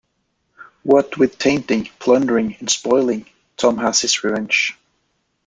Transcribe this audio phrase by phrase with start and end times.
[0.81, 4.75] What with tainting, plundering, and spoiling, Tom has his revenge.